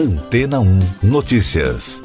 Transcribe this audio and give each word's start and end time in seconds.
Antena 0.00 0.60
1 0.60 0.78
Notícias. 1.02 2.00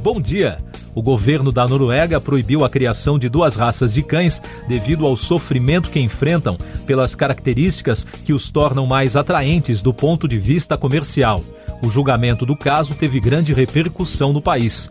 Bom 0.00 0.20
dia. 0.20 0.58
O 0.94 1.02
governo 1.02 1.50
da 1.50 1.66
Noruega 1.66 2.20
proibiu 2.20 2.64
a 2.64 2.70
criação 2.70 3.18
de 3.18 3.28
duas 3.28 3.56
raças 3.56 3.92
de 3.92 4.04
cães 4.04 4.40
devido 4.68 5.04
ao 5.04 5.16
sofrimento 5.16 5.90
que 5.90 5.98
enfrentam 5.98 6.56
pelas 6.86 7.16
características 7.16 8.04
que 8.04 8.32
os 8.32 8.48
tornam 8.48 8.86
mais 8.86 9.16
atraentes 9.16 9.82
do 9.82 9.92
ponto 9.92 10.28
de 10.28 10.38
vista 10.38 10.78
comercial. 10.78 11.42
O 11.84 11.90
julgamento 11.90 12.46
do 12.46 12.56
caso 12.56 12.94
teve 12.94 13.18
grande 13.18 13.52
repercussão 13.52 14.32
no 14.32 14.40
país. 14.40 14.88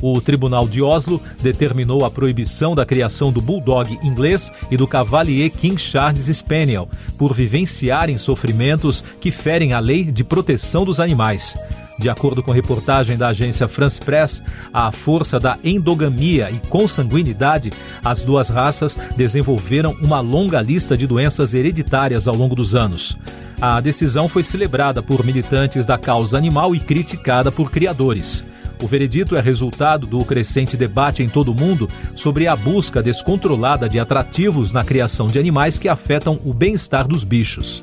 O 0.00 0.20
Tribunal 0.20 0.68
de 0.68 0.82
Oslo 0.82 1.22
determinou 1.40 2.04
a 2.04 2.10
proibição 2.10 2.74
da 2.74 2.84
criação 2.84 3.32
do 3.32 3.40
Bulldog 3.40 3.98
inglês 4.02 4.52
e 4.70 4.76
do 4.76 4.86
Cavalier 4.86 5.50
King 5.50 5.80
Charles 5.80 6.26
Spaniel 6.26 6.88
por 7.16 7.32
vivenciarem 7.32 8.18
sofrimentos 8.18 9.02
que 9.20 9.30
ferem 9.30 9.72
a 9.72 9.80
lei 9.80 10.04
de 10.04 10.22
proteção 10.22 10.84
dos 10.84 11.00
animais. 11.00 11.56
De 11.98 12.10
acordo 12.10 12.42
com 12.42 12.52
reportagem 12.52 13.16
da 13.16 13.28
agência 13.28 13.66
France 13.66 13.98
Press, 13.98 14.42
à 14.72 14.92
força 14.92 15.40
da 15.40 15.58
endogamia 15.64 16.50
e 16.50 16.58
consanguinidade, 16.68 17.72
as 18.04 18.22
duas 18.22 18.50
raças 18.50 18.98
desenvolveram 19.16 19.96
uma 20.02 20.20
longa 20.20 20.60
lista 20.60 20.94
de 20.94 21.06
doenças 21.06 21.54
hereditárias 21.54 22.28
ao 22.28 22.36
longo 22.36 22.54
dos 22.54 22.74
anos. 22.74 23.16
A 23.58 23.80
decisão 23.80 24.28
foi 24.28 24.42
celebrada 24.42 25.02
por 25.02 25.24
militantes 25.24 25.86
da 25.86 25.96
causa 25.96 26.36
animal 26.36 26.74
e 26.74 26.80
criticada 26.80 27.50
por 27.50 27.70
criadores. 27.70 28.44
O 28.82 28.86
veredito 28.86 29.36
é 29.36 29.40
resultado 29.40 30.06
do 30.06 30.22
crescente 30.24 30.76
debate 30.76 31.22
em 31.22 31.28
todo 31.28 31.50
o 31.50 31.54
mundo 31.54 31.88
sobre 32.14 32.46
a 32.46 32.54
busca 32.54 33.02
descontrolada 33.02 33.88
de 33.88 33.98
atrativos 33.98 34.70
na 34.70 34.84
criação 34.84 35.28
de 35.28 35.38
animais 35.38 35.78
que 35.78 35.88
afetam 35.88 36.38
o 36.44 36.52
bem-estar 36.52 37.08
dos 37.08 37.24
bichos. 37.24 37.82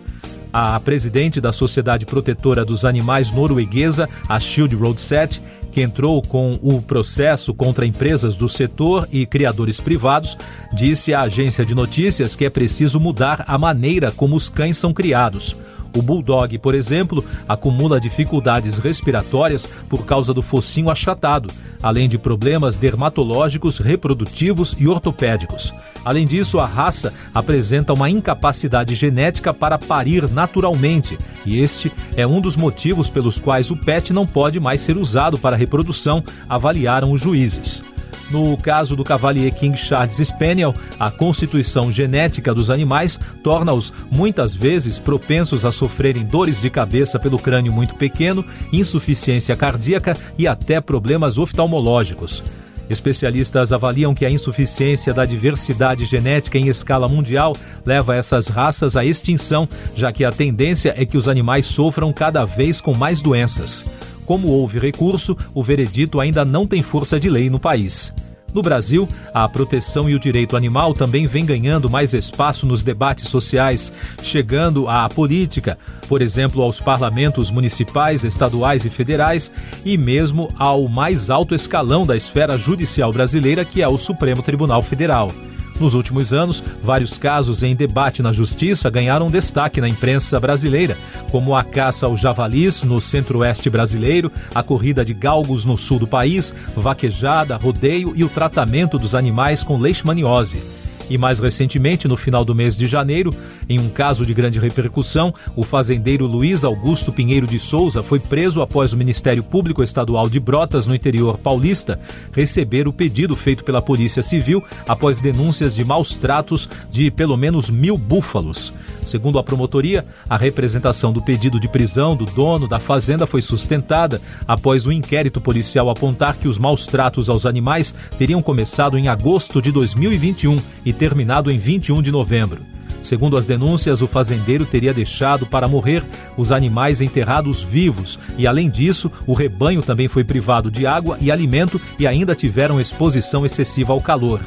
A 0.52 0.80
presidente 0.80 1.42
da 1.42 1.52
Sociedade 1.52 2.06
Protetora 2.06 2.64
dos 2.64 2.86
Animais 2.86 3.32
norueguesa, 3.32 4.08
a 4.30 4.40
Shield 4.40 4.76
Roadset, 4.76 5.42
que 5.72 5.82
entrou 5.82 6.22
com 6.22 6.60
o 6.62 6.80
processo 6.80 7.56
contra 7.56 7.88
empresas 7.88 8.36
do 8.36 8.48
setor 8.48 9.08
e 9.12 9.26
criadores 9.26 9.82
privados, 9.82 10.38
disse 10.72 11.12
à 11.12 11.22
agência 11.22 11.66
de 11.66 11.74
notícias 11.74 12.36
que 12.36 12.46
é 12.46 12.50
preciso 12.52 13.00
mudar 13.00 13.44
a 13.48 13.58
maneira 13.58 14.12
como 14.12 14.36
os 14.36 14.48
cães 14.48 14.78
são 14.78 14.94
criados. 14.94 15.56
O 15.96 16.02
bulldog, 16.02 16.58
por 16.58 16.74
exemplo, 16.74 17.24
acumula 17.48 18.00
dificuldades 18.00 18.80
respiratórias 18.80 19.68
por 19.88 20.06
causa 20.06 20.34
do 20.34 20.42
focinho 20.42 20.90
achatado, 20.90 21.50
além 21.82 22.10
de 22.10 22.18
problemas 22.18 22.78
dermatológicos, 22.78 23.78
reprodutivos 23.78 24.76
e 24.80 24.88
ortopédicos. 24.88 25.74
Além 26.04 26.26
disso, 26.26 26.60
a 26.60 26.66
raça 26.66 27.14
apresenta 27.34 27.94
uma 27.94 28.10
incapacidade 28.10 28.96
genética 28.96 29.54
para 29.54 29.78
parir 29.78 30.30
naturalmente, 30.30 31.18
e 31.46 31.60
este 31.60 31.92
é 32.18 32.26
um 32.26 32.42
dos 32.42 32.58
motivos 32.58 33.10
pelos 33.10 33.40
quais 33.40 33.70
o 33.70 33.78
pet 33.78 34.12
não 34.12 34.26
pode 34.26 34.60
mais 34.60 34.82
ser 34.82 34.98
usado 34.98 35.38
para 35.38 35.56
reprodução, 35.56 36.24
avaliaram 36.50 37.12
os 37.12 37.22
juízes. 37.22 37.84
No 38.32 38.58
caso 38.58 38.96
do 38.96 39.04
Cavalier 39.04 39.54
King 39.54 39.78
Charles 39.78 40.18
Spaniel, 40.18 40.74
a 41.00 41.12
constituição 41.12 41.92
genética 41.92 42.54
dos 42.54 42.70
animais 42.70 43.20
torna-os 43.44 43.94
muitas 44.12 44.56
vezes 44.56 45.00
propensos 45.00 45.66
a 45.66 45.72
sofrerem 45.72 46.24
dores 46.24 46.62
de 46.62 46.70
cabeça 46.70 47.20
pelo 47.20 47.38
crânio 47.38 47.72
muito 47.72 47.96
pequeno, 47.96 48.44
insuficiência 48.72 49.56
cardíaca 49.56 50.16
e 50.38 50.48
até 50.48 50.82
problemas 50.82 51.38
oftalmológicos. 51.38 52.44
Especialistas 52.90 53.72
avaliam 53.72 54.14
que 54.14 54.26
a 54.26 54.30
insuficiência 54.30 55.14
da 55.14 55.26
diversidade 55.26 56.06
genética 56.06 56.58
em 56.58 56.68
escala 56.68 57.08
mundial 57.08 57.56
leva 57.86 58.16
essas 58.16 58.48
raças 58.48 58.98
à 58.98 59.06
extinção, 59.06 59.68
já 59.96 60.12
que 60.12 60.26
a 60.26 60.32
tendência 60.32 60.94
é 60.98 61.06
que 61.06 61.18
os 61.18 61.28
animais 61.28 61.66
sofram 61.66 62.12
cada 62.12 62.46
vez 62.46 62.82
com 62.82 62.96
mais 62.96 63.22
doenças. 63.22 63.86
Como 64.26 64.50
houve 64.50 64.80
recurso, 64.80 65.36
o 65.54 65.64
veredito 65.64 66.20
ainda 66.20 66.46
não 66.46 66.66
tem 66.66 66.82
força 66.82 67.20
de 67.20 67.30
lei 67.30 67.50
no 67.50 67.60
país. 67.60 68.14
No 68.54 68.62
Brasil, 68.62 69.08
a 69.34 69.50
proteção 69.50 70.08
e 70.08 70.14
o 70.14 70.20
direito 70.20 70.56
animal 70.56 70.94
também 70.94 71.26
vem 71.26 71.46
ganhando 71.46 71.90
mais 71.90 72.14
espaço 72.14 72.68
nos 72.68 72.84
debates 72.84 73.28
sociais, 73.28 73.92
chegando 74.22 74.88
à 74.88 75.10
política, 75.10 75.78
por 76.08 76.22
exemplo, 76.22 76.62
aos 76.62 76.80
parlamentos 76.80 77.50
municipais, 77.50 78.24
estaduais 78.24 78.86
e 78.86 78.90
federais, 78.90 79.52
e 79.84 79.98
mesmo 79.98 80.54
ao 80.58 80.88
mais 80.88 81.30
alto 81.32 81.56
escalão 81.56 82.06
da 82.06 82.16
esfera 82.16 82.58
judicial 82.58 83.12
brasileira, 83.12 83.66
que 83.66 83.82
é 83.82 83.88
o 83.88 83.98
Supremo 83.98 84.44
Tribunal 84.44 84.84
Federal. 84.84 85.30
Nos 85.80 85.94
últimos 85.94 86.34
anos, 86.34 86.64
vários 86.84 87.18
casos 87.18 87.64
em 87.64 87.76
debate 87.76 88.22
na 88.22 88.32
justiça 88.32 88.90
ganharam 88.90 89.30
destaque 89.30 89.82
na 89.82 89.90
imprensa 89.90 90.40
brasileira, 90.40 90.98
como 91.32 91.56
a 91.56 91.64
caça 91.64 92.06
ao 92.06 92.16
javalis 92.16 92.84
no 92.84 93.02
centro-oeste 93.02 93.70
brasileiro, 93.70 94.32
a 94.54 94.62
corrida 94.62 95.04
de 95.04 95.14
galgos 95.14 95.66
no 95.66 95.78
sul 95.78 96.00
do 96.00 96.08
país, 96.08 96.54
vaquejada, 96.76 97.58
rodeio 97.58 98.14
e 98.16 98.24
o 98.24 98.30
tratamento 98.30 99.00
dos 99.00 99.16
animais 99.16 99.64
com 99.64 99.78
leishmaniose. 99.78 100.83
E 101.10 101.18
mais 101.18 101.40
recentemente, 101.40 102.08
no 102.08 102.16
final 102.16 102.46
do 102.46 102.56
mês 102.56 102.78
de 102.78 102.86
janeiro, 102.86 103.32
em 103.68 103.80
um 103.80 103.90
caso 103.90 104.26
de 104.26 104.34
grande 104.34 104.60
repercussão, 104.60 105.34
o 105.56 105.64
fazendeiro 105.64 106.26
Luiz 106.26 106.64
Augusto 106.64 107.12
Pinheiro 107.12 107.46
de 107.46 107.60
Souza 107.60 108.02
foi 108.02 108.20
preso 108.20 108.62
após 108.62 108.94
o 108.94 108.98
Ministério 108.98 109.44
Público 109.44 109.84
Estadual 109.84 110.30
de 110.30 110.40
Brotas, 110.40 110.88
no 110.88 110.96
interior 110.96 111.38
paulista, 111.38 112.00
receber 112.32 112.88
o 112.88 112.94
pedido 112.94 113.36
feito 113.36 113.64
pela 113.64 113.82
Polícia 113.82 114.22
Civil 114.22 114.64
após 114.88 115.20
denúncias 115.20 115.76
de 115.76 115.84
maus 115.84 116.16
tratos 116.16 116.70
de 116.90 117.12
pelo 117.12 117.38
menos 117.38 117.70
mil 117.70 117.98
búfalos. 117.98 118.74
Segundo 119.06 119.38
a 119.38 119.44
promotoria, 119.44 120.06
a 120.30 120.38
representação 120.38 121.12
do 121.12 121.22
pedido 121.22 121.60
de 121.60 121.68
prisão 121.68 122.16
do 122.16 122.26
dono 122.26 122.68
da 122.68 122.80
fazenda 122.80 123.28
foi 123.28 123.42
sustentada 123.42 124.22
após 124.48 124.88
o 124.88 124.92
inquérito 124.92 125.42
policial 125.42 125.90
apontar 125.90 126.38
que 126.38 126.48
os 126.48 126.58
maus 126.58 126.86
tratos 126.86 127.30
aos 127.30 127.46
animais 127.46 127.94
teriam 128.18 128.42
começado 128.42 128.98
em 128.98 129.10
agosto 129.10 129.62
de 129.62 129.72
2021 129.72 130.58
e 130.86 130.93
terminado 130.94 131.52
em 131.52 131.58
21 131.58 132.02
de 132.02 132.12
novembro. 132.12 132.62
Segundo 133.04 133.38
as 133.38 133.46
denúncias, 133.46 134.02
o 134.02 134.08
fazendeiro 134.08 134.66
teria 134.66 134.94
deixado 134.94 135.46
para 135.46 135.68
morrer 135.68 136.04
os 136.38 136.54
animais 136.54 137.02
enterrados 137.02 137.62
vivos 137.62 138.18
e, 138.38 138.48
além 138.48 138.70
disso, 138.70 139.12
o 139.28 139.34
rebanho 139.34 139.82
também 139.82 140.08
foi 140.08 140.24
privado 140.24 140.72
de 140.72 140.88
água 140.88 141.18
e 141.20 141.30
alimento 141.30 141.80
e 142.00 142.08
ainda 142.08 142.34
tiveram 142.34 142.80
exposição 142.80 143.46
excessiva 143.46 143.92
ao 143.92 144.00
calor. 144.00 144.40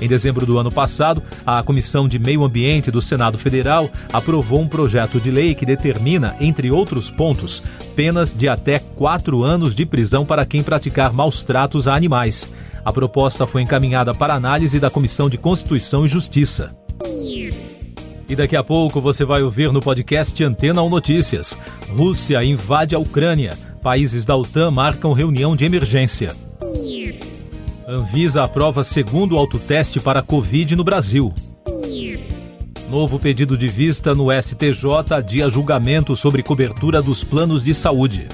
Em 0.00 0.06
dezembro 0.06 0.44
do 0.44 0.58
ano 0.58 0.70
passado, 0.70 1.22
a 1.44 1.62
Comissão 1.62 2.06
de 2.06 2.18
Meio 2.18 2.44
Ambiente 2.44 2.90
do 2.90 3.00
Senado 3.00 3.38
Federal 3.38 3.90
aprovou 4.12 4.60
um 4.60 4.68
projeto 4.68 5.18
de 5.18 5.30
lei 5.30 5.54
que 5.54 5.64
determina, 5.64 6.36
entre 6.38 6.70
outros 6.70 7.10
pontos, 7.10 7.62
penas 7.96 8.32
de 8.32 8.46
até 8.46 8.78
quatro 8.78 9.42
anos 9.42 9.74
de 9.74 9.86
prisão 9.86 10.24
para 10.24 10.44
quem 10.44 10.62
praticar 10.62 11.12
maus 11.12 11.42
tratos 11.42 11.88
a 11.88 11.94
animais. 11.94 12.48
A 12.86 12.92
proposta 12.92 13.48
foi 13.48 13.62
encaminhada 13.62 14.14
para 14.14 14.32
análise 14.32 14.78
da 14.78 14.88
Comissão 14.88 15.28
de 15.28 15.36
Constituição 15.36 16.04
e 16.04 16.08
Justiça. 16.08 16.72
E 18.28 18.36
daqui 18.36 18.54
a 18.54 18.62
pouco 18.62 19.00
você 19.00 19.24
vai 19.24 19.42
ouvir 19.42 19.72
no 19.72 19.80
podcast 19.80 20.44
Antena 20.44 20.80
ou 20.80 20.88
Notícias. 20.88 21.58
Rússia 21.88 22.44
invade 22.44 22.94
a 22.94 22.98
Ucrânia. 23.00 23.58
Países 23.82 24.24
da 24.24 24.36
OTAN 24.36 24.70
marcam 24.70 25.12
reunião 25.12 25.56
de 25.56 25.64
emergência. 25.64 26.28
Anvisa 27.88 28.44
aprova 28.44 28.84
segundo 28.84 29.36
autoteste 29.36 29.98
para 29.98 30.22
Covid 30.22 30.76
no 30.76 30.84
Brasil. 30.84 31.34
Novo 32.88 33.18
pedido 33.18 33.58
de 33.58 33.66
vista 33.66 34.14
no 34.14 34.28
STJ 34.30 35.12
adia 35.12 35.50
julgamento 35.50 36.14
sobre 36.14 36.40
cobertura 36.40 37.02
dos 37.02 37.24
planos 37.24 37.64
de 37.64 37.74
saúde. 37.74 38.28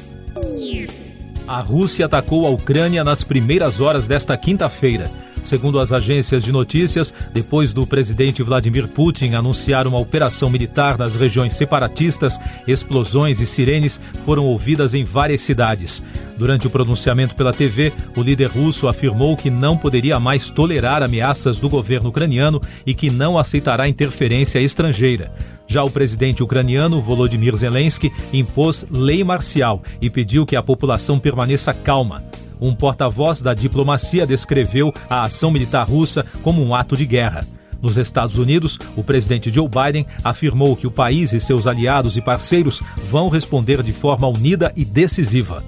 A 1.46 1.60
Rússia 1.60 2.06
atacou 2.06 2.46
a 2.46 2.50
Ucrânia 2.50 3.02
nas 3.02 3.24
primeiras 3.24 3.80
horas 3.80 4.06
desta 4.06 4.36
quinta-feira. 4.36 5.10
Segundo 5.42 5.80
as 5.80 5.90
agências 5.90 6.44
de 6.44 6.52
notícias, 6.52 7.12
depois 7.32 7.72
do 7.72 7.84
presidente 7.84 8.44
Vladimir 8.44 8.86
Putin 8.86 9.34
anunciar 9.34 9.88
uma 9.88 9.98
operação 9.98 10.48
militar 10.48 10.96
nas 10.96 11.16
regiões 11.16 11.52
separatistas, 11.54 12.38
explosões 12.66 13.40
e 13.40 13.46
sirenes 13.46 14.00
foram 14.24 14.44
ouvidas 14.44 14.94
em 14.94 15.02
várias 15.02 15.40
cidades. 15.40 16.02
Durante 16.38 16.68
o 16.68 16.70
pronunciamento 16.70 17.34
pela 17.34 17.52
TV, 17.52 17.92
o 18.16 18.22
líder 18.22 18.48
russo 18.48 18.86
afirmou 18.86 19.36
que 19.36 19.50
não 19.50 19.76
poderia 19.76 20.20
mais 20.20 20.48
tolerar 20.48 21.02
ameaças 21.02 21.58
do 21.58 21.68
governo 21.68 22.10
ucraniano 22.10 22.60
e 22.86 22.94
que 22.94 23.10
não 23.10 23.36
aceitará 23.36 23.88
interferência 23.88 24.60
estrangeira. 24.60 25.32
Já 25.72 25.82
o 25.82 25.90
presidente 25.90 26.42
ucraniano 26.42 27.00
Volodymyr 27.00 27.56
Zelensky 27.56 28.12
impôs 28.30 28.84
lei 28.90 29.24
marcial 29.24 29.82
e 30.02 30.10
pediu 30.10 30.44
que 30.44 30.54
a 30.54 30.62
população 30.62 31.18
permaneça 31.18 31.72
calma. 31.72 32.22
Um 32.60 32.74
porta-voz 32.74 33.40
da 33.40 33.54
diplomacia 33.54 34.26
descreveu 34.26 34.92
a 35.08 35.22
ação 35.22 35.50
militar 35.50 35.88
russa 35.88 36.26
como 36.42 36.62
um 36.62 36.74
ato 36.74 36.94
de 36.94 37.06
guerra. 37.06 37.46
Nos 37.80 37.96
Estados 37.96 38.36
Unidos, 38.36 38.78
o 38.94 39.02
presidente 39.02 39.48
Joe 39.48 39.66
Biden 39.66 40.06
afirmou 40.22 40.76
que 40.76 40.86
o 40.86 40.90
país 40.90 41.32
e 41.32 41.40
seus 41.40 41.66
aliados 41.66 42.18
e 42.18 42.20
parceiros 42.20 42.82
vão 43.08 43.30
responder 43.30 43.82
de 43.82 43.94
forma 43.94 44.28
unida 44.28 44.74
e 44.76 44.84
decisiva. 44.84 45.64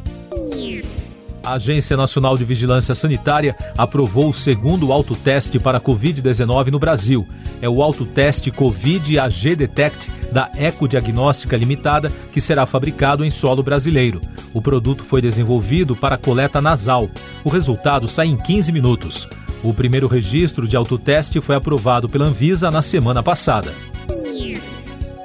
A 1.45 1.55
Agência 1.55 1.95
Nacional 1.95 2.39
de 2.39 2.45
Vigilância 2.45 2.95
Sanitária 2.95 3.55
aprovou 3.77 4.31
o 4.31 4.35
segundo 4.35 4.91
autoteste 4.91 5.59
para 5.59 5.79
Covid-19 5.79 6.69
no 6.69 6.79
Brasil. 6.79 7.27
É 7.61 7.69
o 7.69 7.83
autoteste 7.83 8.51
Covid 8.51 9.19
AG 9.19 9.55
Detect 9.55 10.11
da 10.33 10.51
Ecodiagnóstica 10.57 11.57
Limitada, 11.57 12.11
que 12.33 12.41
será 12.41 12.65
fabricado 12.65 13.25
em 13.25 13.31
solo 13.31 13.63
brasileiro. 13.63 14.23
O 14.55 14.63
produto 14.63 15.05
foi 15.05 15.21
desenvolvido 15.21 15.95
para 15.95 16.17
coleta 16.17 16.63
nasal. 16.63 17.11
O 17.45 17.51
resultado 17.51 18.09
sai 18.09 18.29
em 18.29 18.37
15 18.39 18.73
minutos. 18.73 19.29
O 19.63 19.75
primeiro 19.75 20.07
registro 20.07 20.67
de 20.67 20.77
autoteste 20.77 21.41
foi 21.43 21.57
aprovado 21.57 22.09
pela 22.09 22.27
Anvisa 22.27 22.71
na 22.71 22.81
semana 22.81 23.23
passada. 23.23 23.73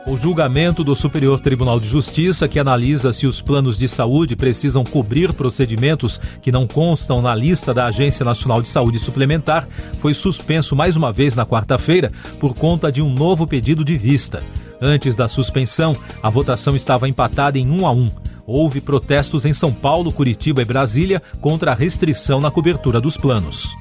O 0.10 0.18
julgamento 0.18 0.84
do 0.84 0.96
Superior 0.96 1.40
Tribunal 1.40 1.80
de 1.80 1.88
Justiça, 1.88 2.48
que 2.48 2.58
analisa 2.58 3.14
se 3.14 3.28
os 3.28 3.44
planos 3.44 3.78
de 3.78 3.88
saúde 3.88 4.36
precisam 4.36 4.84
cobrir 4.84 5.32
procedimentos 5.34 6.20
que 6.42 6.52
não 6.52 6.66
constam 6.66 7.22
na 7.22 7.36
lista 7.36 7.76
da 7.76 7.86
Agência 7.86 8.26
Nacional 8.26 8.60
de 8.60 8.70
Saúde 8.70 8.98
Suplementar, 8.98 9.68
foi 10.00 10.16
suspenso 10.16 10.76
mais 10.76 10.98
uma 10.98 11.12
vez 11.12 11.36
na 11.36 11.46
quarta-feira 11.46 12.12
por 12.40 12.56
conta 12.56 12.92
de 12.92 13.04
um 13.04 13.14
novo 13.14 13.46
pedido 13.46 13.86
de 13.86 13.96
vista. 13.96 14.42
Antes 14.82 15.16
da 15.16 15.28
suspensão, 15.28 15.94
a 16.24 16.30
votação 16.32 16.76
estava 16.76 17.08
empatada 17.08 17.60
em 17.60 17.70
um 17.70 17.86
a 17.86 17.92
um. 17.92 18.10
Houve 18.48 18.82
protestos 18.82 19.46
em 19.46 19.54
São 19.54 19.72
Paulo, 19.72 20.12
Curitiba 20.12 20.64
e 20.64 20.66
Brasília 20.66 21.22
contra 21.40 21.72
a 21.72 21.76
restrição 21.76 22.40
na 22.40 22.50
cobertura 22.50 23.00
dos 23.00 23.16
planos. 23.16 23.76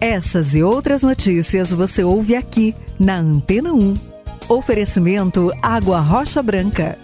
Essas 0.00 0.54
e 0.54 0.62
outras 0.62 1.02
notícias 1.02 1.72
você 1.72 2.04
ouve 2.04 2.36
aqui 2.36 2.72
na 3.00 3.18
Antena 3.18 3.72
1. 3.72 4.09
Oferecimento 4.50 5.52
Água 5.62 6.00
Rocha 6.00 6.42
Branca. 6.42 6.98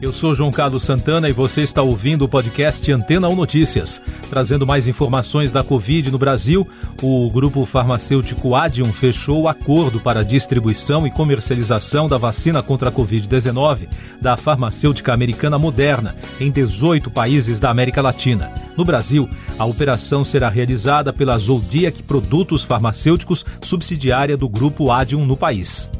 Eu 0.00 0.12
sou 0.12 0.32
João 0.32 0.52
Carlos 0.52 0.84
Santana 0.84 1.28
e 1.28 1.32
você 1.32 1.62
está 1.62 1.82
ouvindo 1.82 2.24
o 2.24 2.28
podcast 2.28 2.92
Antena 2.92 3.28
1 3.28 3.34
Notícias. 3.34 4.00
Trazendo 4.30 4.64
mais 4.64 4.86
informações 4.86 5.50
da 5.50 5.64
Covid 5.64 6.12
no 6.12 6.18
Brasil, 6.18 6.64
o 7.02 7.28
grupo 7.28 7.64
farmacêutico 7.64 8.54
Adium 8.54 8.92
fechou 8.92 9.42
o 9.42 9.48
acordo 9.48 9.98
para 9.98 10.20
a 10.20 10.22
distribuição 10.22 11.04
e 11.04 11.10
comercialização 11.10 12.08
da 12.08 12.16
vacina 12.16 12.62
contra 12.62 12.90
a 12.90 12.92
Covid-19 12.92 13.88
da 14.20 14.36
farmacêutica 14.36 15.12
americana 15.12 15.58
Moderna 15.58 16.14
em 16.38 16.48
18 16.48 17.10
países 17.10 17.58
da 17.58 17.68
América 17.68 18.00
Latina. 18.00 18.52
No 18.76 18.84
Brasil, 18.84 19.28
a 19.58 19.64
operação 19.64 20.22
será 20.22 20.48
realizada 20.48 21.12
pela 21.12 21.36
Zodiac 21.36 22.04
Produtos 22.04 22.62
Farmacêuticos, 22.62 23.44
subsidiária 23.60 24.36
do 24.36 24.48
grupo 24.48 24.92
Adium 24.92 25.26
no 25.26 25.36
país. 25.36 25.90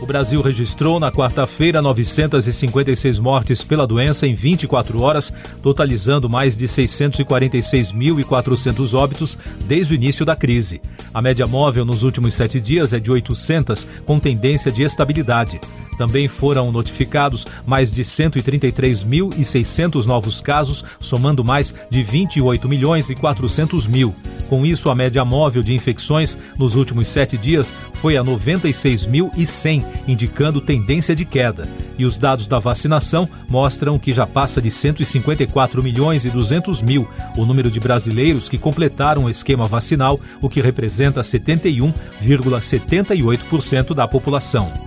O 0.00 0.06
Brasil 0.06 0.40
registrou 0.42 1.00
na 1.00 1.10
quarta-feira 1.10 1.80
956 1.80 3.18
mortes 3.18 3.64
pela 3.64 3.86
doença 3.86 4.26
em 4.26 4.34
24 4.34 5.00
horas, 5.00 5.32
totalizando 5.62 6.28
mais 6.28 6.54
de 6.56 6.66
646.400 6.66 8.92
óbitos 8.92 9.38
desde 9.66 9.94
o 9.94 9.96
início 9.96 10.26
da 10.26 10.36
crise. 10.36 10.82
A 11.14 11.22
média 11.22 11.46
móvel 11.46 11.86
nos 11.86 12.02
últimos 12.02 12.34
sete 12.34 12.60
dias 12.60 12.92
é 12.92 13.00
de 13.00 13.10
800, 13.10 13.88
com 14.04 14.20
tendência 14.20 14.70
de 14.70 14.82
estabilidade. 14.82 15.58
Também 15.96 16.28
foram 16.28 16.70
notificados 16.70 17.46
mais 17.66 17.90
de 17.90 18.02
133.600 18.02 20.04
novos 20.04 20.40
casos, 20.40 20.84
somando 21.00 21.44
mais 21.44 21.74
de 21.90 22.02
28 22.02 22.68
milhões 22.68 23.10
e 23.10 23.14
400 23.14 23.86
mil. 23.86 24.14
Com 24.48 24.64
isso, 24.64 24.88
a 24.90 24.94
média 24.94 25.24
móvel 25.24 25.62
de 25.62 25.74
infecções 25.74 26.38
nos 26.56 26.76
últimos 26.76 27.08
sete 27.08 27.36
dias 27.36 27.74
foi 27.94 28.16
a 28.16 28.22
96.100, 28.22 29.84
indicando 30.06 30.60
tendência 30.60 31.16
de 31.16 31.24
queda. 31.24 31.68
E 31.98 32.04
os 32.04 32.18
dados 32.18 32.46
da 32.46 32.58
vacinação 32.58 33.26
mostram 33.48 33.98
que 33.98 34.12
já 34.12 34.26
passa 34.26 34.62
de 34.62 34.70
154 34.70 35.82
milhões 35.82 36.24
e 36.24 36.30
200 36.30 36.80
mil 36.82 37.08
o 37.36 37.44
número 37.44 37.68
de 37.70 37.78
brasileiros 37.80 38.48
que 38.48 38.56
completaram 38.58 39.24
o 39.24 39.30
esquema 39.30 39.66
vacinal, 39.66 40.20
o 40.40 40.48
que 40.48 40.60
representa 40.60 41.22
71,78% 41.22 43.94
da 43.94 44.06
população. 44.06 44.85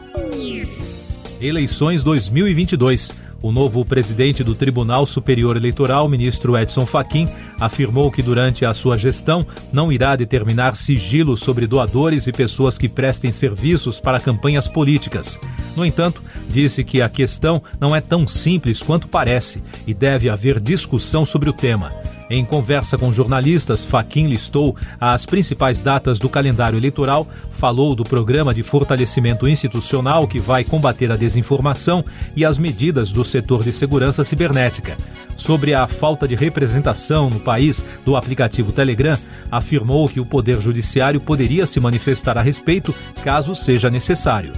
Eleições 1.41 2.03
2022. 2.03 3.13
O 3.41 3.49
novo 3.49 3.85
presidente 3.85 4.43
do 4.43 4.53
Tribunal 4.53 5.05
Superior 5.05 5.55
Eleitoral, 5.55 6.09
ministro 6.09 6.57
Edson 6.57 6.85
Fachin, 6.85 7.29
afirmou 7.57 8.11
que 8.11 8.21
durante 8.21 8.65
a 8.65 8.73
sua 8.73 8.97
gestão 8.97 9.47
não 9.71 9.89
irá 9.89 10.17
determinar 10.17 10.75
sigilo 10.75 11.37
sobre 11.37 11.65
doadores 11.65 12.27
e 12.27 12.33
pessoas 12.33 12.77
que 12.77 12.89
prestem 12.89 13.31
serviços 13.31 13.97
para 13.97 14.19
campanhas 14.19 14.67
políticas. 14.67 15.39
No 15.77 15.85
entanto, 15.85 16.21
disse 16.49 16.83
que 16.83 17.01
a 17.01 17.07
questão 17.07 17.63
não 17.79 17.95
é 17.95 18.01
tão 18.01 18.27
simples 18.27 18.83
quanto 18.83 19.07
parece 19.07 19.63
e 19.87 19.93
deve 19.93 20.29
haver 20.29 20.59
discussão 20.59 21.23
sobre 21.23 21.49
o 21.49 21.53
tema. 21.53 21.93
Em 22.29 22.45
conversa 22.45 22.95
com 22.95 23.11
jornalistas, 23.11 23.83
Faquin 23.83 24.27
listou 24.27 24.75
as 25.01 25.25
principais 25.25 25.81
datas 25.81 26.19
do 26.19 26.29
calendário 26.29 26.77
eleitoral, 26.77 27.27
falou 27.53 27.95
do 27.95 28.03
programa 28.03 28.53
de 28.53 28.61
fortalecimento 28.61 29.47
institucional 29.47 30.27
que 30.27 30.39
vai 30.39 30.63
combater 30.63 31.11
a 31.11 31.15
desinformação 31.15 32.05
e 32.35 32.45
as 32.45 32.59
medidas 32.59 33.11
do 33.11 33.25
setor 33.25 33.63
de 33.63 33.73
segurança 33.73 34.23
cibernética. 34.23 34.95
Sobre 35.35 35.73
a 35.73 35.87
falta 35.87 36.27
de 36.27 36.35
representação 36.35 37.29
no 37.29 37.39
país 37.39 37.83
do 38.05 38.15
aplicativo 38.15 38.71
Telegram, 38.71 39.17
afirmou 39.51 40.07
que 40.07 40.19
o 40.19 40.25
Poder 40.25 40.61
Judiciário 40.61 41.19
poderia 41.19 41.65
se 41.65 41.79
manifestar 41.79 42.37
a 42.37 42.41
respeito 42.41 42.93
caso 43.23 43.55
seja 43.55 43.89
necessário 43.89 44.53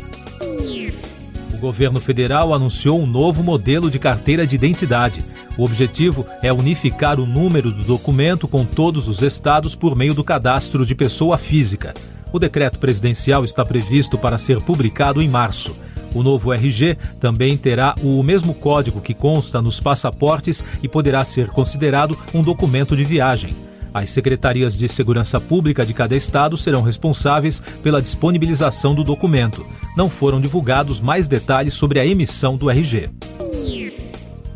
O 1.54 1.58
governo 1.58 2.02
federal 2.02 2.54
anunciou 2.54 3.02
um 3.02 3.06
novo 3.06 3.44
modelo 3.44 3.90
de 3.90 4.00
carteira 4.00 4.46
de 4.46 4.56
identidade. 4.56 5.24
O 5.58 5.64
objetivo 5.64 6.26
é 6.42 6.52
unificar 6.52 7.20
o 7.20 7.26
número 7.26 7.72
do 7.72 7.84
documento 7.84 8.48
com 8.48 8.66
todos 8.66 9.08
os 9.08 9.22
estados 9.22 9.76
por 9.76 9.96
meio 9.96 10.14
do 10.14 10.24
cadastro 10.24 10.86
de 10.86 10.96
pessoa 10.96 11.38
física. 11.38 11.94
O 12.32 12.40
decreto 12.40 12.80
presidencial 12.80 13.44
está 13.44 13.66
previsto 13.66 14.18
para 14.18 14.38
ser 14.38 14.62
publicado 14.62 15.22
em 15.22 15.28
março. 15.28 15.76
O 16.14 16.24
novo 16.24 16.54
RG 16.54 16.98
também 17.20 17.58
terá 17.58 17.96
o 18.02 18.22
mesmo 18.24 18.54
código 18.54 19.02
que 19.02 19.14
consta 19.14 19.62
nos 19.62 19.80
passaportes 19.80 20.64
e 20.82 20.88
poderá 20.88 21.24
ser 21.24 21.48
considerado 21.48 22.18
um 22.34 22.42
documento 22.42 22.96
de 22.96 23.04
viagem. 23.04 23.54
As 23.94 24.10
secretarias 24.10 24.78
de 24.78 24.88
segurança 24.88 25.40
pública 25.40 25.86
de 25.86 25.94
cada 25.94 26.16
estado 26.16 26.56
serão 26.56 26.82
responsáveis 26.82 27.62
pela 27.84 28.02
disponibilização 28.02 28.96
do 28.96 29.04
documento. 29.04 29.66
Não 29.98 30.10
foram 30.10 30.40
divulgados 30.40 31.02
mais 31.02 31.28
detalhes 31.28 31.74
sobre 31.74 32.00
a 32.00 32.06
emissão 32.06 32.56
do 32.56 32.70
RG. 32.70 33.10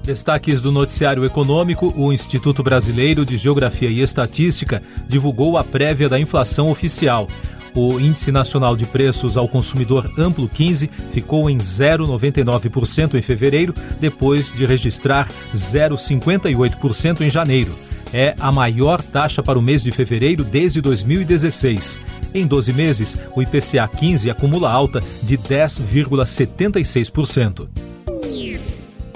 Destaques 0.05 0.61
do 0.61 0.71
noticiário 0.71 1.25
econômico: 1.25 1.91
o 1.97 2.13
Instituto 2.13 2.61
Brasileiro 2.61 3.25
de 3.25 3.37
Geografia 3.37 3.89
e 3.89 4.01
Estatística 4.01 4.83
divulgou 5.07 5.57
a 5.57 5.63
prévia 5.63 6.07
da 6.07 6.19
inflação 6.19 6.69
oficial. 6.69 7.27
O 7.73 7.99
Índice 7.99 8.31
Nacional 8.31 8.75
de 8.75 8.85
Preços 8.85 9.35
ao 9.35 9.49
Consumidor 9.49 10.07
Amplo 10.17 10.47
15 10.47 10.89
ficou 11.11 11.49
em 11.49 11.57
0,99% 11.57 13.15
em 13.15 13.21
fevereiro, 13.21 13.73
depois 13.99 14.53
de 14.53 14.65
registrar 14.65 15.27
0,58% 15.53 17.21
em 17.21 17.29
janeiro. 17.29 17.75
É 18.13 18.35
a 18.39 18.51
maior 18.51 19.01
taxa 19.01 19.41
para 19.41 19.57
o 19.59 19.61
mês 19.61 19.83
de 19.83 19.91
fevereiro 19.91 20.43
desde 20.43 20.81
2016. 20.81 21.97
Em 22.33 22.45
12 22.45 22.73
meses, 22.73 23.17
o 23.35 23.41
IPCA 23.41 23.87
15 23.87 24.29
acumula 24.29 24.71
alta 24.71 25.01
de 25.23 25.37
10,76%. 25.37 27.67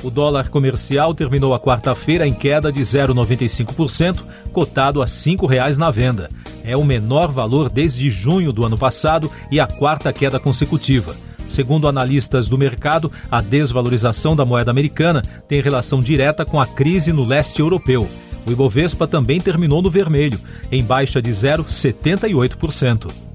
O 0.01 0.09
dólar 0.09 0.47
comercial 0.47 1.13
terminou 1.13 1.53
a 1.53 1.59
quarta-feira 1.59 2.25
em 2.25 2.33
queda 2.33 2.71
de 2.71 2.81
0,95%, 2.81 4.23
cotado 4.53 5.01
a 5.01 5.05
R$ 5.05 5.11
5,00 5.11 5.77
na 5.77 5.91
venda. 5.91 6.29
É 6.63 6.77
o 6.77 6.85
menor 6.85 7.31
valor 7.31 7.69
desde 7.69 8.09
junho 8.09 8.53
do 8.53 8.63
ano 8.63 8.77
passado 8.77 9.29
e 9.51 9.59
a 9.59 9.67
quarta 9.67 10.13
queda 10.13 10.39
consecutiva. 10.39 11.15
Segundo 11.49 11.87
analistas 11.87 12.47
do 12.47 12.57
mercado, 12.57 13.11
a 13.29 13.41
desvalorização 13.41 14.35
da 14.35 14.45
moeda 14.45 14.71
americana 14.71 15.21
tem 15.47 15.61
relação 15.61 15.99
direta 15.99 16.45
com 16.45 16.61
a 16.61 16.65
crise 16.65 17.11
no 17.11 17.25
leste 17.25 17.59
europeu. 17.59 18.07
O 18.47 18.51
Ibovespa 18.51 19.05
também 19.05 19.41
terminou 19.41 19.81
no 19.81 19.89
vermelho, 19.89 20.39
em 20.71 20.83
baixa 20.83 21.21
de 21.21 21.31
0,78%. 21.31 23.28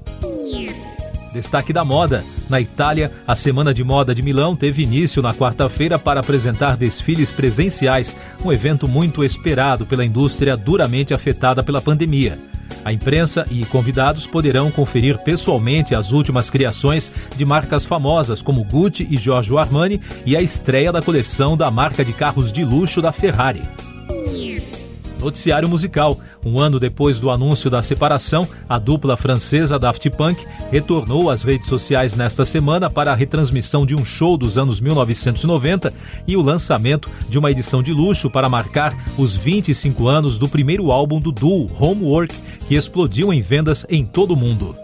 Destaque 1.35 1.73
da 1.73 1.83
moda. 1.83 2.23
Na 2.49 2.61
Itália, 2.61 3.11
a 3.27 3.35
Semana 3.35 3.73
de 3.73 3.83
Moda 3.83 4.15
de 4.15 4.21
Milão 4.21 4.55
teve 4.55 4.83
início 4.83 5.21
na 5.21 5.33
quarta-feira 5.33 5.99
para 5.99 6.21
apresentar 6.21 6.77
desfiles 6.77 7.29
presenciais, 7.29 8.15
um 8.41 8.53
evento 8.53 8.87
muito 8.87 9.21
esperado 9.21 9.85
pela 9.85 10.05
indústria 10.05 10.55
duramente 10.55 11.13
afetada 11.13 11.61
pela 11.61 11.81
pandemia. 11.81 12.39
A 12.85 12.93
imprensa 12.93 13.45
e 13.51 13.65
convidados 13.65 14.25
poderão 14.25 14.71
conferir 14.71 15.17
pessoalmente 15.17 15.93
as 15.93 16.13
últimas 16.13 16.49
criações 16.49 17.11
de 17.35 17.43
marcas 17.43 17.85
famosas 17.85 18.41
como 18.41 18.63
Gucci 18.63 19.05
e 19.09 19.17
Giorgio 19.17 19.57
Armani 19.57 19.99
e 20.25 20.37
a 20.37 20.41
estreia 20.41 20.89
da 20.89 21.01
coleção 21.01 21.57
da 21.57 21.69
marca 21.69 22.05
de 22.05 22.13
carros 22.13 22.49
de 22.49 22.63
luxo 22.63 23.01
da 23.01 23.11
Ferrari. 23.11 23.61
Noticiário 25.19 25.67
musical. 25.67 26.17
Um 26.45 26.59
ano 26.59 26.79
depois 26.79 27.19
do 27.19 27.31
anúncio 27.31 27.71
da 27.71 27.81
separação, 27.81 28.47
a 28.69 28.77
dupla 28.77 29.17
francesa 29.17 29.79
Daft 29.79 30.07
Punk 30.11 30.45
retornou 30.71 31.31
às 31.31 31.43
redes 31.43 31.67
sociais 31.67 32.15
nesta 32.15 32.45
semana 32.45 32.87
para 32.87 33.11
a 33.11 33.15
retransmissão 33.15 33.83
de 33.83 33.95
um 33.95 34.05
show 34.05 34.37
dos 34.37 34.55
anos 34.55 34.79
1990 34.79 35.91
e 36.27 36.37
o 36.37 36.43
lançamento 36.43 37.09
de 37.27 37.39
uma 37.39 37.49
edição 37.49 37.81
de 37.81 37.91
luxo 37.91 38.29
para 38.29 38.47
marcar 38.47 38.93
os 39.17 39.35
25 39.35 40.07
anos 40.07 40.37
do 40.37 40.47
primeiro 40.47 40.91
álbum 40.91 41.19
do 41.19 41.31
duo, 41.31 41.67
Homework, 41.79 42.35
que 42.67 42.75
explodiu 42.75 43.33
em 43.33 43.41
vendas 43.41 43.83
em 43.89 44.05
todo 44.05 44.35
o 44.35 44.37
mundo. 44.37 44.75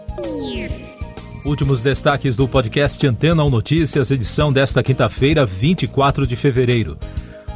Últimos 1.44 1.80
destaques 1.80 2.34
do 2.34 2.48
podcast 2.48 3.04
Antena 3.06 3.44
1 3.44 3.50
Notícias, 3.50 4.10
edição 4.10 4.52
desta 4.52 4.82
quinta-feira, 4.82 5.46
24 5.46 6.26
de 6.26 6.34
fevereiro. 6.34 6.98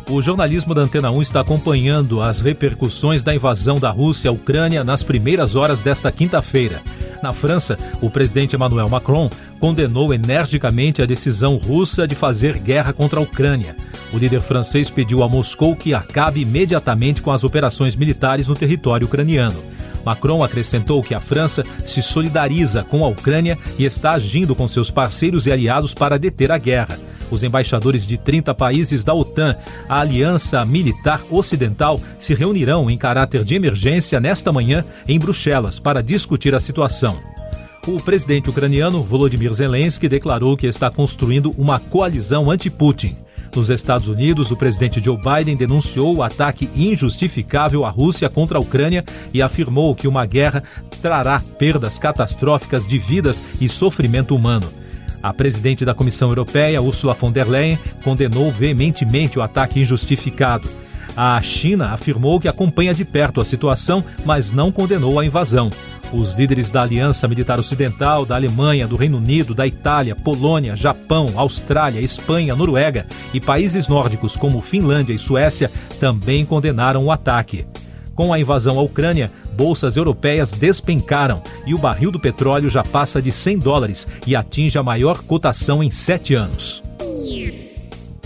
O 0.09 0.23
jornalismo 0.23 0.73
da 0.73 0.83
Antena 0.83 1.11
1 1.11 1.21
está 1.21 1.41
acompanhando 1.41 2.23
as 2.23 2.41
repercussões 2.41 3.25
da 3.25 3.35
invasão 3.35 3.75
da 3.75 3.91
Rússia 3.91 4.31
à 4.31 4.33
Ucrânia 4.33 4.85
nas 4.85 5.03
primeiras 5.03 5.57
horas 5.57 5.83
desta 5.83 6.13
quinta-feira. 6.13 6.81
Na 7.21 7.33
França, 7.33 7.77
o 8.01 8.09
presidente 8.09 8.55
Emmanuel 8.55 8.89
Macron 8.89 9.29
condenou 9.59 10.15
energicamente 10.15 11.03
a 11.03 11.07
decisão 11.07 11.57
russa 11.57 12.07
de 12.07 12.15
fazer 12.15 12.57
guerra 12.59 12.93
contra 12.93 13.19
a 13.19 13.23
Ucrânia. 13.23 13.75
O 14.13 14.19
líder 14.19 14.41
francês 14.41 14.89
pediu 14.89 15.25
a 15.25 15.29
Moscou 15.29 15.75
que 15.75 15.93
acabe 15.93 16.41
imediatamente 16.41 17.21
com 17.21 17.33
as 17.33 17.43
operações 17.43 17.97
militares 17.97 18.47
no 18.47 18.55
território 18.55 19.09
ucraniano. 19.09 19.61
Macron 20.05 20.45
acrescentou 20.45 21.03
que 21.03 21.17
a 21.17 21.21
França 21.21 21.65
se 21.85 22.01
solidariza 22.01 22.85
com 22.85 23.05
a 23.05 23.09
Ucrânia 23.09 23.59
e 23.77 23.85
está 23.85 24.13
agindo 24.13 24.55
com 24.55 24.69
seus 24.69 24.89
parceiros 24.89 25.49
e 25.49 25.53
aliados 25.53 25.93
para 25.93 26.17
deter 26.17 26.53
a 26.53 26.59
guerra. 26.59 26.97
Os 27.31 27.43
embaixadores 27.43 28.07
de 28.07 28.17
30 28.17 28.55
países 28.55 29.03
da 29.05 29.13
OTAN, 29.13 29.57
a 29.89 30.01
Aliança 30.01 30.65
Militar 30.65 31.21
Ocidental, 31.31 32.01
se 32.19 32.35
reunirão 32.35 32.89
em 32.89 32.97
caráter 32.97 33.45
de 33.45 33.55
emergência 33.55 34.21
nesta 34.21 34.53
manhã 34.53 34.85
em 35.09 35.19
Bruxelas 35.19 35.81
para 35.81 36.03
discutir 36.03 36.55
a 36.55 36.61
situação. 36.61 37.19
O 37.87 38.03
presidente 38.03 38.51
ucraniano 38.51 39.03
Volodymyr 39.03 39.53
Zelensky 39.53 40.09
declarou 40.09 40.57
que 40.57 40.67
está 40.67 40.91
construindo 40.91 41.55
uma 41.57 41.79
coalizão 41.79 42.51
anti-Putin. 42.51 43.17
Nos 43.55 43.71
Estados 43.71 44.09
Unidos, 44.09 44.51
o 44.51 44.57
presidente 44.57 45.03
Joe 45.03 45.17
Biden 45.17 45.57
denunciou 45.57 46.17
o 46.17 46.23
ataque 46.23 46.69
injustificável 46.77 47.85
à 47.85 47.91
Rússia 47.91 48.29
contra 48.29 48.59
a 48.59 48.61
Ucrânia 48.61 49.05
e 49.33 49.41
afirmou 49.41 49.95
que 49.95 50.09
uma 50.09 50.27
guerra 50.27 50.63
trará 51.01 51.41
perdas 51.59 51.97
catastróficas 51.97 52.87
de 52.87 52.99
vidas 52.99 53.43
e 53.61 53.69
sofrimento 53.69 54.35
humano. 54.35 54.69
A 55.27 55.33
presidente 55.33 55.85
da 55.85 55.93
Comissão 55.93 56.29
Europeia, 56.29 56.81
Ursula 56.81 57.13
von 57.13 57.33
der 57.33 57.49
Leyen, 57.49 57.77
condenou 58.05 58.49
veementemente 58.53 59.37
o 59.37 59.43
ataque 59.43 59.81
injustificado. 59.81 60.71
A 61.17 61.43
China 61.43 61.93
afirmou 61.93 62.39
que 62.39 62.47
acompanha 62.47 62.95
de 62.95 63.05
perto 63.05 63.41
a 63.41 63.45
situação, 63.45 64.05
mas 64.25 64.53
não 64.53 64.71
condenou 64.71 65.19
a 65.19 65.27
invasão. 65.27 65.69
Os 66.13 66.35
líderes 66.35 66.71
da 66.71 66.83
Aliança 66.83 67.27
Militar 67.27 67.59
Ocidental, 67.59 68.25
da 68.25 68.37
Alemanha, 68.37 68.87
do 68.87 68.95
Reino 68.95 69.19
Unido, 69.19 69.53
da 69.53 69.67
Itália, 69.67 70.15
Polônia, 70.15 70.77
Japão, 70.77 71.27
Austrália, 71.35 72.01
Espanha, 72.01 72.55
Noruega 72.55 73.05
e 73.35 73.41
países 73.41 73.89
nórdicos 73.89 74.37
como 74.37 74.63
Finlândia 74.63 75.13
e 75.13 75.19
Suécia 75.19 75.73
também 75.99 76.47
condenaram 76.47 77.05
o 77.05 77.11
ataque. 77.11 77.67
Com 78.15 78.33
a 78.33 78.39
invasão 78.39 78.79
à 78.79 78.83
Ucrânia, 78.83 79.33
bolsas 79.57 79.97
europeias 79.97 80.51
despencaram 80.51 81.43
e 81.67 81.75
o 81.75 81.79
barril 81.79 82.11
do 82.11 82.21
petróleo 82.21 82.69
já 82.69 82.85
passa 82.85 83.23
de 83.23 83.33
100 83.33 83.59
dólares 83.59 84.07
e 84.27 84.37
atinge 84.37 84.79
a 84.79 84.83
maior 84.83 85.23
cotação 85.23 85.83
em 85.83 85.91
sete 85.91 86.35
anos. 86.35 86.83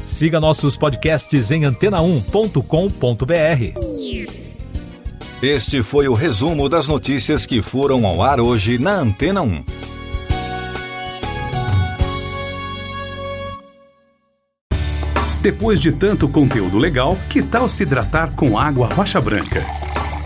Siga 0.04 0.40
nossos 0.40 0.76
podcasts 0.76 1.50
em 1.50 1.62
antena1.com.br. 1.62 4.40
Este 5.42 5.82
foi 5.82 6.08
o 6.08 6.12
resumo 6.12 6.68
das 6.68 6.86
notícias 6.86 7.46
que 7.46 7.62
foram 7.62 8.04
ao 8.04 8.20
ar 8.20 8.40
hoje 8.40 8.76
na 8.76 8.96
Antena 8.96 9.40
1. 9.40 9.64
Depois 15.40 15.80
de 15.80 15.90
tanto 15.90 16.28
conteúdo 16.28 16.76
legal, 16.76 17.16
que 17.30 17.42
tal 17.42 17.66
se 17.66 17.84
hidratar 17.84 18.36
com 18.36 18.58
água 18.58 18.90
rocha 18.92 19.18
branca? 19.18 19.64